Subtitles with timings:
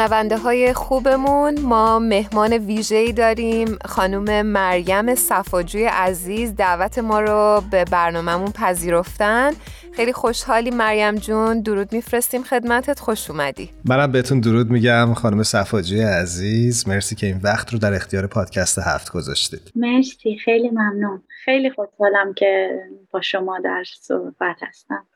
[0.00, 1.60] شنونده های خوبمون.
[1.60, 6.54] ما مهمان ویژه‌ای داریم خانم مریم صفاجوی عزیز.
[6.54, 9.50] دعوت ما رو به برنامهمون پذیرفتن.
[9.92, 11.60] خیلی خوشحالی مریم جون.
[11.60, 13.00] درود میفرستیم خدمتت.
[13.00, 13.70] خوش اومدی.
[13.84, 16.88] منم بهتون درود میگم خانم صفاجوی عزیز.
[16.88, 19.72] مرسی که این وقت رو در اختیار پادکست هفت گذاشتید.
[19.76, 21.22] مرسی خیلی ممنون.
[21.44, 22.70] خیلی خوشحالم که
[23.10, 25.06] با شما در صحبت هستم.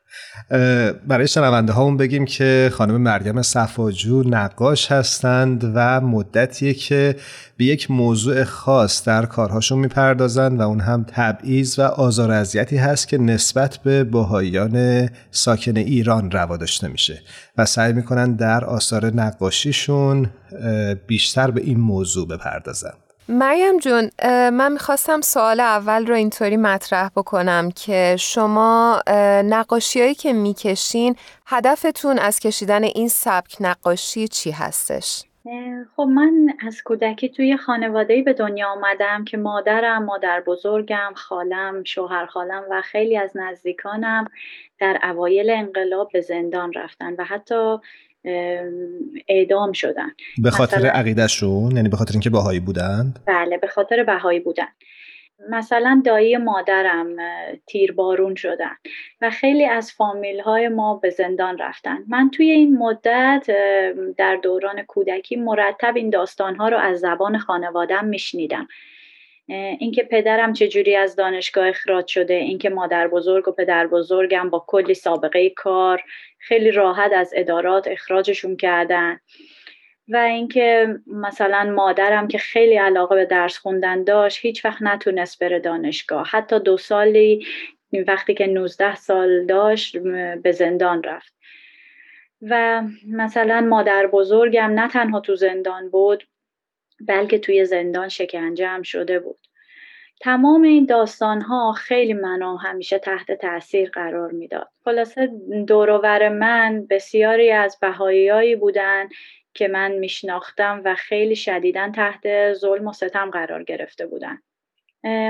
[1.07, 7.15] برای شنونده هامون بگیم که خانم مریم صفاجو نقاش هستند و مدتیه که
[7.57, 13.07] به یک موضوع خاص در کارهاشون می‌پردازند و اون هم تبعیض و آزار اذیتی هست
[13.07, 17.21] که نسبت به باهایان ساکن ایران روا داشته میشه
[17.57, 20.29] و سعی می‌کنن در آثار نقاشیشون
[21.07, 22.93] بیشتر به این موضوع بپردازن.
[23.29, 24.11] مریم جون
[24.49, 29.01] من می‌خواستم سوال اول رو اینطوری مطرح بکنم که شما
[29.45, 31.15] نقاشی که می‌کشین
[31.45, 35.23] هدفتون از کشیدن این سبک نقاشی چی هستش؟
[35.95, 42.25] خب من از کودکی توی خانواده‌ای به دنیا آمدم که مادرم، مادر بزرگم، خالم، شوهر
[42.25, 44.27] خالم و خیلی از نزدیکانم
[44.79, 47.77] در اوایل انقلاب به زندان رفتن و حتی
[49.27, 50.11] اعدام شدن.
[50.43, 54.67] به خاطر عقیدهشون؟ یعنی به خاطر اینکه بهایی بودند؟ بله به خاطر بهایی بودن.
[55.49, 57.15] مثلا دایی مادرم
[57.67, 58.75] تیربارون شدن
[59.21, 62.03] و خیلی از فامیل های ما به زندان رفتن.
[62.07, 63.47] من توی این مدت
[64.17, 68.67] در دوران کودکی مرتب این داستان ها رو از زبان خانوادم میشنیدم.
[69.79, 74.93] اینکه پدرم چجوری از دانشگاه اخراج شده اینکه مادر بزرگ و پدر بزرگم با کلی
[74.93, 76.03] سابقه کار
[76.39, 79.19] خیلی راحت از ادارات اخراجشون کردن.
[80.09, 85.59] و اینکه مثلا مادرم که خیلی علاقه به درس خوندن داشت هیچ وقت نتونست بره
[85.59, 86.27] دانشگاه.
[86.31, 87.47] حتی دو سالی
[88.07, 89.97] وقتی که 19 سال داشت
[90.43, 91.35] به زندان رفت.
[92.41, 96.27] و مثلا مادر بزرگم نه تنها تو زندان بود
[97.07, 99.44] بلکه توی زندان شکنجه هم شده بود.
[100.21, 104.69] تمام این داستان ها خیلی منو همیشه تحت تاثیر قرار می‌داد.
[104.85, 105.31] خلاصه
[105.67, 109.09] دورور من بسیاری از بهاییایی بودن
[109.53, 114.41] که من میشناختم و خیلی شدیدا تحت ظلم و ستم قرار گرفته بودن.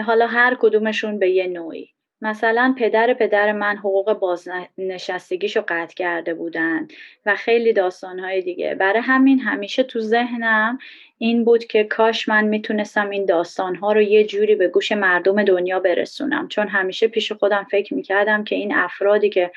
[0.01, 1.94] حالا هر کدومشون به یه نوعی.
[2.21, 6.87] مثلا پدر پدر من حقوق بازنشستگیشو قطع کرده بودن
[7.25, 8.75] و خیلی داستانهای دیگه.
[8.75, 10.79] برای همین همیشه تو ذهنم
[11.17, 15.79] این بود که کاش من می‌تونستم این داستانها رو یه جوری به گوش مردم دنیا
[15.79, 16.47] برسونم.
[16.47, 19.51] چون همیشه پیش خودم فکر می‌کردم که این افرادی که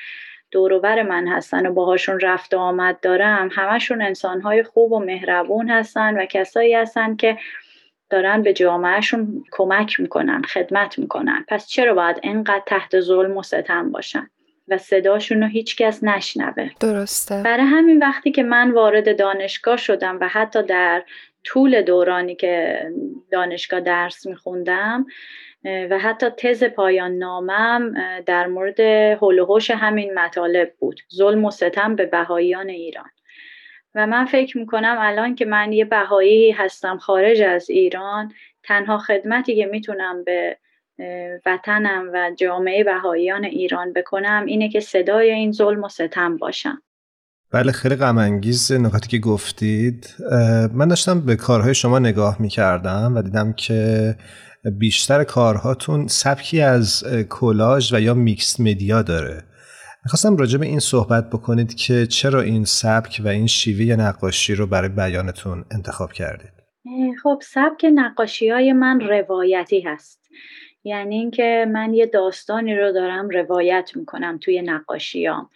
[0.51, 6.21] دوروبر من هستن و باهاشون رفت و آمد دارم همشون انسانهای خوب و مهربون هستن
[6.21, 7.37] و کسایی هستن که
[8.09, 11.45] دارن به جامعهشون کمک می‌کنن خدمت می‌کنن.
[11.47, 14.29] پس چرا باید انقدر تحت ظلم و ستم باشن؟
[14.67, 16.69] و صداشون رو هیچکس نشنوه.
[16.79, 17.41] درسته.
[17.43, 21.03] برای همین وقتی که من وارد دانشگاه شدم و حتی در
[21.43, 22.83] طول دورانی که
[23.31, 25.05] دانشگاه درس میخوندم
[25.65, 27.93] و حتی تز پایان نامم
[28.25, 30.99] در مورد هول همین مطالب بود.
[31.15, 33.09] ظلم و ستم به بهاییان ایران.
[33.95, 38.31] و من فکر می‌کنم الان که من یه بهایی هستم خارج از ایران
[38.63, 40.57] تنها خدمتی که می‌تونم به
[41.45, 46.81] وطنم و جامعه بهاییان ایران بکنم اینه که صدای این ظلم و ستم باشم.
[47.51, 50.15] بله خیلی غم انگیز نکاتی که گفتید.
[50.73, 54.15] من داشتم به کارهای شما نگاه می‌کردم و دیدم که
[54.79, 59.43] بیشتر کارهاتون سبکی از کلاژ و یا mixed media داره.
[60.05, 64.67] می‌خواستم راجع به این صحبت بکنید که چرا این سبک و این شیوه نقاشی رو
[64.67, 66.51] برای بیانتون انتخاب کردید.
[67.23, 70.19] خب سبک نقاشی های من روایتی هست.
[70.83, 75.49] یعنی اینکه من یه داستانی رو دارم روایت می‌کنم توی نقاشیام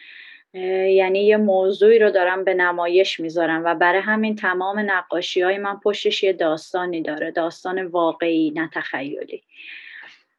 [0.89, 5.79] یعنی یه موضوعی رو دارم به نمایش می‌ذارم و برای همین تمام نقاشی های من
[5.83, 7.31] پشتش یه داستانی داره.
[7.31, 9.44] داستان واقعی نه تخیلی.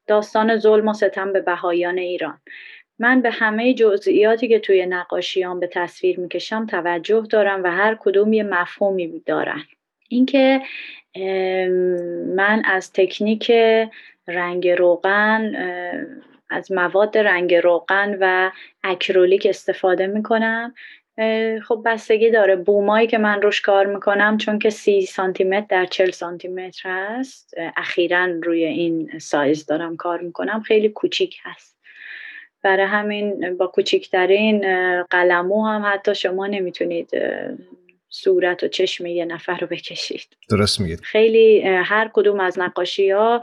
[0.06, 2.40] داستان ظلم و ستم به بهایان ایران.
[2.98, 8.32] من به همه جزئیاتی که توی نقاشیام به تصویر می‌کشم توجه دارم و هر کدوم
[8.32, 9.62] یه مفهومی دارن.
[10.08, 10.60] اینکه
[12.36, 13.52] من از تکنیک
[14.28, 15.54] رنگ روغن
[16.50, 18.50] از مواد رنگ روغن و
[18.84, 20.74] اکرولیک استفاده می‌کنم.
[21.62, 22.56] خب بستگی داره.
[22.56, 26.82] بومایی که من روش کار می‌کنم چون که سی سانتی متر در چل سانتی متر
[26.84, 30.60] هست اخیرا روی این سایز دارم کار می‌کنم.
[30.60, 31.73] خیلی کوچیک هست.
[32.64, 34.62] برای همین با کوچکترین
[35.02, 37.10] قلمو هم حتی شما نمی‌تونید
[38.16, 40.26] صورت و چشم یه نفر رو بکشید.
[40.50, 41.00] درست میگید.
[41.00, 43.42] خیلی هر کدوم از نقاشی ها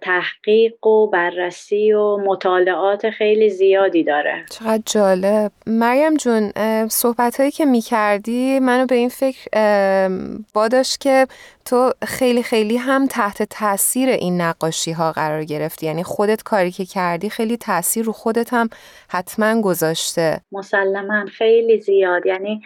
[0.00, 4.44] تحقیق و بررسی و مطالعات خیلی زیادی داره.
[4.50, 5.52] چقدر جالب.
[5.66, 6.52] مریم جون
[6.88, 9.48] صحبت هایی که می‌کردی منو به این فکر
[10.54, 11.26] باداش که
[11.64, 15.86] تو خیلی خیلی هم تحت تاثیر این نقاشی ها قرار گرفتی.
[15.86, 18.68] یعنی خودت کاری که کردی خیلی تاثیر رو خودت هم
[19.08, 20.40] حتما گذاشته.
[20.52, 22.26] مسلما خیلی زیاد.
[22.26, 22.62] یعنی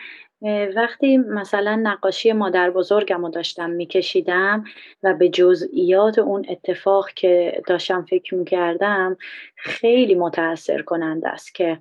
[0.77, 4.65] وقتی مثلا نقاشی مادر بزرگم رو داشتم میکشیدم
[5.03, 9.17] و به جزئیات اون اتفاق که داشتم فکر می‌کردم
[9.57, 11.79] خیلی متاثر کننده است که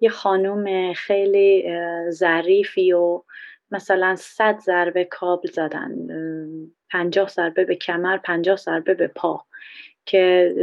[0.00, 1.64] یه خانوم خیلی
[2.10, 3.22] ظریفی و
[3.70, 5.92] مثلا صد ضربه کابل زدن
[6.90, 9.44] پنجاه ضربه به کمر پنجاه ضربه به پا.
[10.08, 10.54] که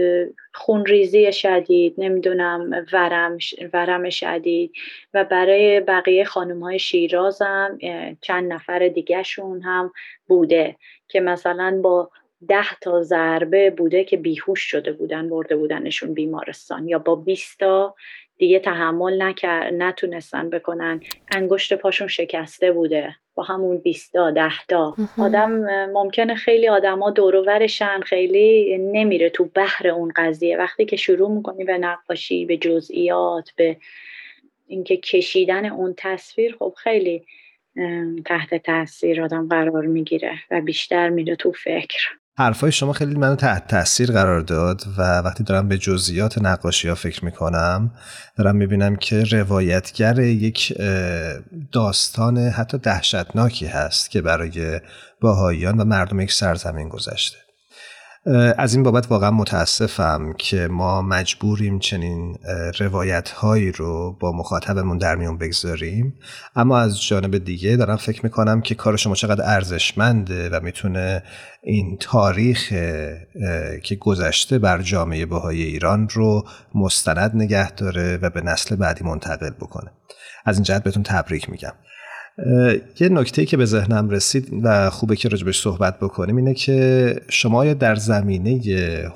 [0.54, 3.38] خونریزی شدید نمی‌دونم ورم,
[3.74, 4.72] ورم شدید
[5.14, 7.78] و برای بقیه خانم های شیرازم
[8.22, 9.92] چند نفر دیگهشون هم
[10.28, 10.76] بوده
[11.08, 12.10] که مثلا با
[12.48, 16.88] ده تا ضربه بوده که بیهوش شده بودن برده بودنشون بیمارستان.
[16.88, 17.96] یا با 20 تا
[18.38, 19.72] دیگه تحمل نکر...
[19.72, 21.02] نتونستن بکنن.
[21.32, 23.16] انگشت پاشون شکسته بوده.
[23.36, 25.52] با همون بیستا دهتا آدم
[25.86, 30.58] ممکنه خیلی آدما دورورشن خیلی نمیره تو بحر اون قضیه.
[30.58, 33.78] وقتی که شروع می‌کنی به نقاشی به جزئیات به
[34.68, 37.26] اینکه کشیدن اون تصویر خب خیلی
[38.26, 42.18] تحت تاثیر آدم قرار می‌گیره و بیشتر میره تو فکر.
[42.38, 46.96] حرفای شما خیلی منو تحت تاثیر قرار داد و وقتی دارم به جزئیات نقاشی ها
[46.96, 47.92] فکر می‌کنم
[48.38, 50.74] دارم می‌بینم که روایتگر یک
[51.72, 54.82] داستان حتی دهشتناکی هست که برای
[55.22, 57.45] باهایان و مردم یک سرزمین گذشته.
[58.58, 62.38] از این بابت واقعا متاسفم که ما مجبوریم چنین
[62.80, 66.14] روایت هایی رو با مخاطبمون در میون بگذاریم.
[66.56, 71.24] اما از جانب دیگه دارم فکر می‌کنم که کار شما چقدر ارزشمنده و می‌تونه
[71.64, 72.70] این تاریخ
[73.84, 76.44] که گذشته بر جامعه بهای ایران رو
[76.76, 79.92] مستند نگه داره و به نسل بعدی منتقل بکنه.
[80.46, 81.74] از این جهت بهتون تبریک میگم.
[83.00, 87.66] یه نکته که به ذهنم رسید و خوبه که راجبش صحبت بکنیم اینه که شما
[87.66, 88.62] یا در زمینه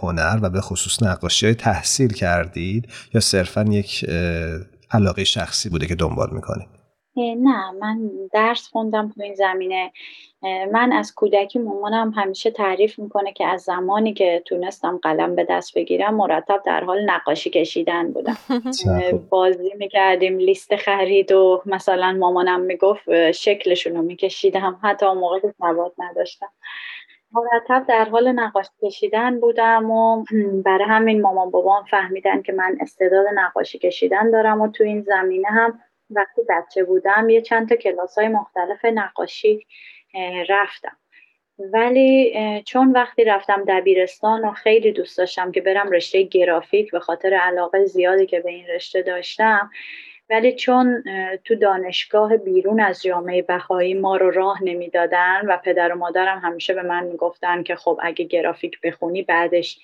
[0.01, 4.05] هنر و به خصوص نقاشی های تحصیل کردید یا صرفا یک
[4.91, 6.78] علاقه شخصی بوده که دنبال می‌کنید؟
[7.17, 9.91] نه من درس خوندم تو این زمینه.
[10.71, 15.75] من از کودکی مامانم همیشه تعریف می‌کنه که از زمانی که تونستم قلم به دست
[15.75, 18.37] بگیرم مرتب در حال نقاشی کشیدن بودم.
[19.29, 24.79] بازی می‌کردیم لیست خرید و مثلا مامانم می‌گفت شکلشون رو میکشیدم.
[24.83, 26.49] حتی اون موقع که سواد نداشتم.
[27.31, 30.23] مرتب در حال نقاشی کشیدن بودم و
[30.65, 35.47] برای همین مامان بابام فهمیدن که من استعداد نقاشی کشیدن دارم و تو این زمینه
[35.47, 35.79] هم
[36.09, 39.67] وقتی بچه بودم یه چند تا کلاس های مختلف نقاشی
[40.49, 40.97] رفتم.
[41.59, 42.33] ولی
[42.65, 47.85] چون وقتی رفتم دبیرستان و خیلی دوست داشتم که برم رشته گرافیک به خاطر علاقه
[47.85, 49.69] زیادی که به این رشته داشتم
[50.29, 51.03] ولی چون
[51.45, 56.73] تو دانشگاه بیرون از جامعه بهایی ما رو راه نمی‌دادن و پدر و مادرم همیشه
[56.73, 59.79] به من می‌گفتن که خب اگه گرافیک بخونی بعدش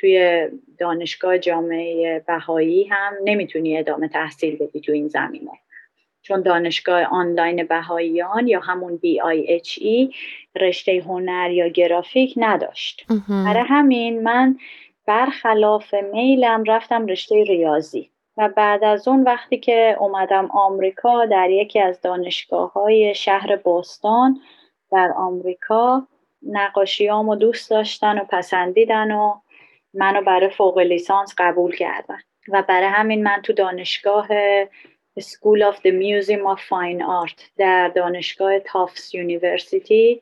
[0.00, 0.48] توی
[0.78, 5.50] دانشگاه جامعه بهایی هم نمی‌تونی ادامه تحصیل بدی تو این زمینه.
[6.22, 10.14] چون دانشگاه آنلاین بهاییان یا همون BIHE
[10.60, 13.06] رشته هنر یا گرافیک نداشت.
[13.28, 14.58] برای همین من
[15.06, 21.80] برخلاف میلم رفتم رشته ریاضی و بعد از اون وقتی که اومدم آمریکا در یکی
[21.80, 24.40] از دانشگاه های شهر بوستون
[24.92, 26.06] در آمریکا
[26.42, 29.34] نقاشیامو دوست داشتن و پسندیدن و
[29.94, 32.18] منو برای فوق لیسانس قبول کردن.
[32.48, 34.28] و برای همین من تو دانشگاه
[35.20, 40.20] School of the Museum of Fine Art در دانشگاه Tufts University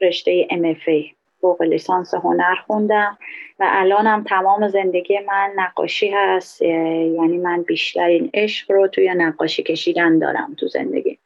[0.00, 3.18] رشته MFA فوق لیسانس هنر خوندم
[3.58, 10.18] و الانم تمام زندگی من نقاشی هست یعنی من بیشترین عشق رو توی نقاشی کشیدن
[10.18, 11.18] دارم تو زندگی.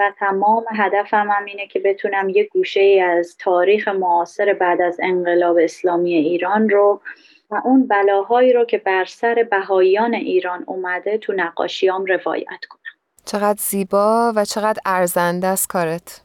[0.00, 5.00] و تمام هدفم هم اینه که بتونم یه گوشه ای از تاریخ معاصر بعد از
[5.02, 7.00] انقلاب اسلامی ایران رو
[7.50, 12.80] و اون بلاهایی رو که بر سر بهاییان ایران اومده تو نقاشیام روایت کنم
[13.24, 16.22] چقدر زیبا و چقدر ارزنده است کارت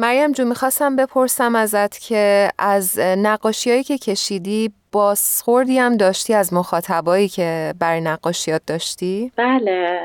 [0.00, 7.28] مریم جو می‌خواستم بپرسم ازت که از نقاشیهایی که کشیدی بازخوردی هم داشتی از مخاطبایی
[7.28, 10.00] که برای نقاشیات داشتی؟ بله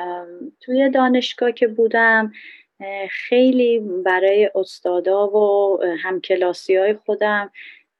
[0.61, 2.31] توی دانشگاه که بودم
[3.09, 7.51] خیلی برای استادا و همکلاسی های خودم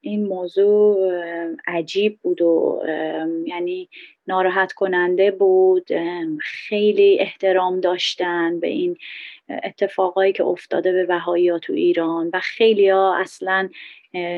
[0.02, 1.12] این موضوع
[1.68, 2.82] عجیب بود و
[3.46, 3.90] یعنی
[4.28, 5.88] ناراحت کننده بود.
[6.42, 8.98] خیلی احترام داشتن به این
[9.64, 13.70] اتفاقایی که افتاده به بهایی تو ایران و خیلی ها اصلا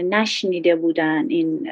[0.09, 1.69] نشنیده بودن این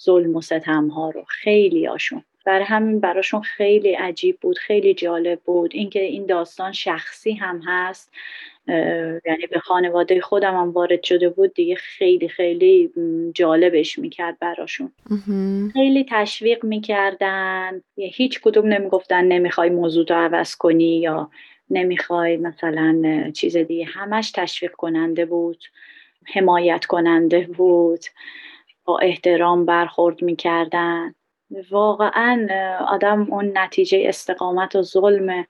[0.00, 1.24] ظلم و ستم ها رو.
[1.28, 5.70] خیلی هاشون برای همین براشون خیلی عجیب بود خیلی جالب بود.
[5.74, 8.12] اینکه این داستان شخصی هم هست
[9.26, 12.90] یعنی به خانواده خودم هم وارد شده بود دیگه خیلی خیلی
[13.34, 14.92] جالبش می‌کرد براشون.
[15.72, 17.82] خیلی تشویق می‌کردن.
[17.96, 21.30] هیچ کدوم نمی‌گفتن نمی‌خوای موضوع رو عوض کنی یا
[21.70, 23.02] نمی‌خوای مثلا
[23.34, 23.84] چیز دیگه.
[23.84, 25.64] همش تشویق کننده بود
[26.34, 28.00] حمایت کننده بود.
[28.84, 31.14] با احترام برخورد می‌کردن.
[31.70, 32.48] واقعا
[32.88, 35.46] آدم اون نتیجه استقامت و ظلم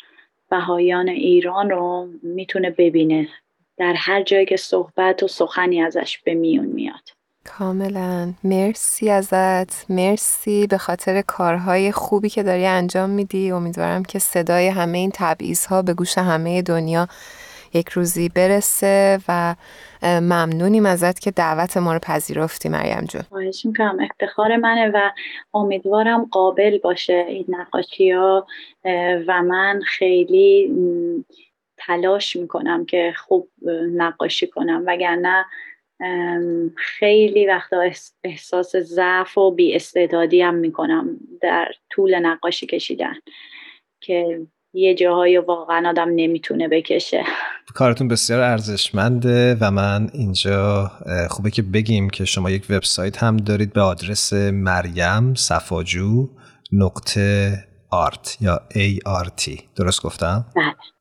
[0.50, 3.28] بهایان ایران رو می‌تونه ببینه.
[3.76, 7.10] در هر جایی که صحبت و سخنی ازش به میون میاد.
[7.44, 8.32] کاملا.
[8.44, 9.90] مرسی ازت.
[9.90, 13.50] مرسی به خاطر کارهای خوبی که داری انجام میدی.
[13.50, 17.08] امیدوارم که صدای همه این تبعیض ها به گوش همه دنیا
[17.74, 19.54] یک روزی برسه و
[20.02, 23.22] ممنونیم ازت که دعوت ما رو پذیرفتی مریم جون.
[23.22, 23.98] خواهش می‌کنم.
[24.00, 25.10] افتخار منه و
[25.54, 28.46] امیدوارم قابل باشه این نقاشی ها
[29.26, 30.74] و من خیلی
[31.76, 33.48] تلاش می‌کنم که خوب
[33.96, 34.82] نقاشی کنم.
[34.86, 35.44] وگرنه
[36.76, 37.90] خیلی وقتا
[38.24, 43.14] احساس ضعف و بی استعدادی هم می‌کنم در طول نقاشی کشیدن
[44.00, 47.24] که یه جاهای واقعا آدم نمی‌تونه بکشه.
[47.74, 50.90] کارتون بسیار ارزشمنده و من اینجا
[51.30, 56.28] خوبه که بگیم که شما یک وبسایت هم دارید به آدرس مریم صفاجو
[56.72, 57.52] نقطه
[57.90, 60.93] آرت یا ART درست گفتم؟ بله.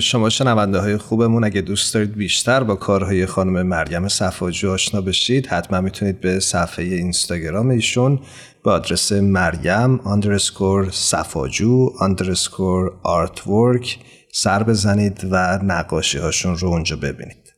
[0.00, 5.46] شما شنونده های خوبمون اگه دوست دارید بیشتر با کارهای خانم مریم صفاجو آشنا بشید
[5.46, 8.20] حتما می‌تونید به صفحه اینستاگرام ایشون
[8.64, 13.98] به آدرس مریم underscore صفاجو underscore artwork
[14.32, 17.54] سر بزنید و نقاشی هاشون رو اونجا ببینید.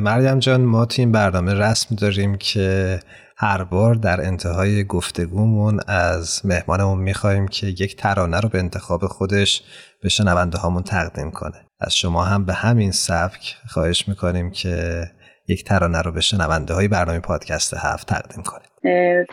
[0.00, 3.00] مریم جان ما تو این برنامه رسم داریم که
[3.42, 9.62] هر بار در انتهای گفتگومون از مهمانمون می‌خوایم که یک ترانه رو به انتخاب خودش
[10.02, 11.66] به شنونده هامون تقدیم کنه.
[11.80, 15.04] از شما هم به همین سبک خواهش می‌کنیم که
[15.48, 18.69] یک ترانه رو به شنونده های برنامه پادکست هفت تقدیم کنید.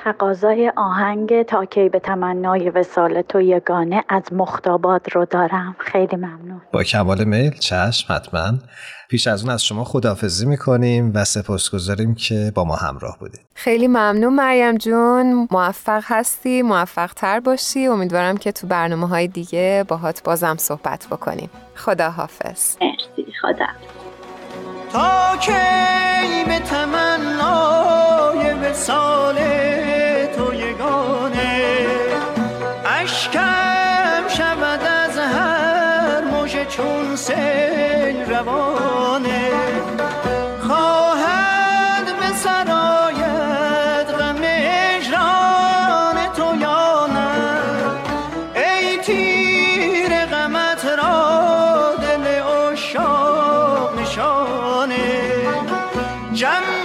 [0.03, 5.75] تقاضای آهنگ تا کی به تمنای وسال تو یگانه از مختابات رو دارم.
[5.79, 6.61] خیلی ممنون.
[6.73, 8.53] با کمال میل چشم حتما.
[9.09, 13.41] پیش از اون از شما خداحافظی می‌کنیم و سپاسگزاریم که با ما همراه بودید.
[13.55, 15.47] خیلی ممنون مریم جون.
[15.51, 17.87] موفق هستی موفق تر باشی.
[17.87, 21.49] امیدوارم که تو برنامه های دیگه باهات بازم صحبت بکنیم.
[21.75, 22.77] خداحافظ.
[22.81, 23.67] مرسی خدا.
[24.91, 26.59] تا کی به
[28.67, 29.36] تمنای وسال
[30.36, 31.88] تو یگانه.
[32.86, 39.51] اشکم شود از هر موج چون سیل روانه.
[40.67, 47.29] خواهد به سرایت غم اجران تو یا نه.
[48.55, 55.27] ای تیر غمت را دل اشاق نشانه.
[56.33, 56.76] جمعی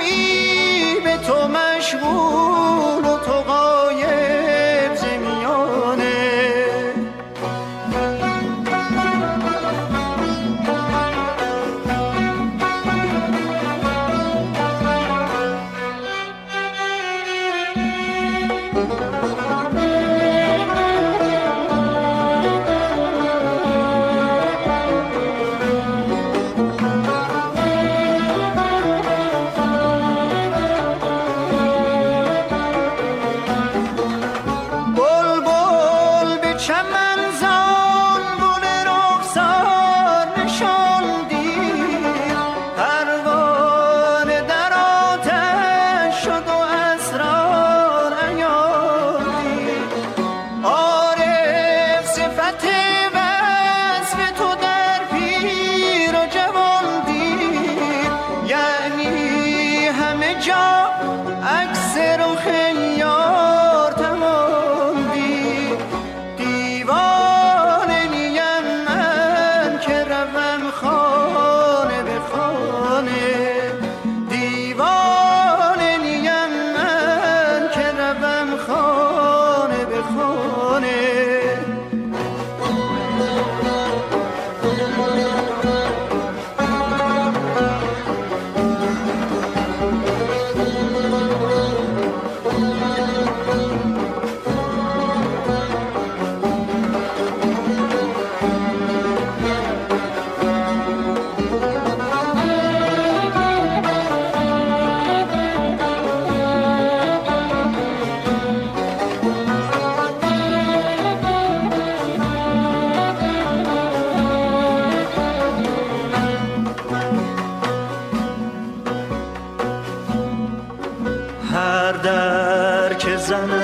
[121.90, 123.61] در که زن